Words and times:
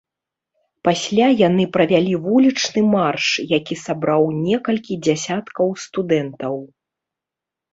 Пасля 0.87 1.25
яны 1.47 1.65
правялі 1.75 2.13
вулічны 2.23 2.81
марш, 2.95 3.27
які 3.59 3.75
сабраў 3.85 4.23
некалькі 4.47 4.93
дзясяткаў 5.09 5.67
студэнтаў. 5.85 6.55